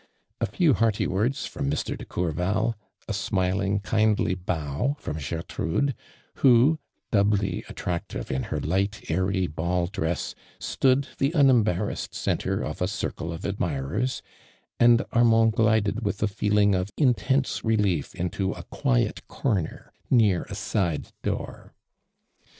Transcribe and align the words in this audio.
A 0.39 0.47
few 0.47 0.73
hearty 0.73 1.05
words 1.05 1.45
from 1.45 1.69
Mr. 1.69 1.95
de 1.95 2.05
Courval, 2.05 2.73
a 3.07 3.13
smiling, 3.13 3.79
kindly 3.79 4.33
bow 4.33 4.95
from 4.99 5.19
Gertrude, 5.19 5.93
who, 6.37 6.79
doubly 7.11 7.63
attractive 7.69 8.31
in 8.31 8.45
ln 8.45 8.61
i 8.65 8.67
light, 8.67 9.05
airy 9.11 9.45
ball 9.45 9.85
dress, 9.85 10.33
stood, 10.57 11.09
the 11.19 11.29
unembar 11.35 11.85
rassed: 11.89 12.15
centre 12.15 12.63
of 12.63 12.81
a 12.81 12.87
circle 12.87 13.31
of 13.31 13.41
admireis: 13.45 14.23
ami 14.79 15.01
Atmand 15.13 15.51
glided 15.53 16.03
with 16.03 16.23
a 16.23 16.27
feeling 16.27 16.73
of 16.73 16.89
intense 16.97 17.63
relief 17.63 18.15
into 18.15 18.53
a 18.53 18.63
quiet 18.63 19.21
corner, 19.27 19.93
near 20.09 20.47
a 20.49 20.55
side 20.55 21.09
door. 21.21 21.75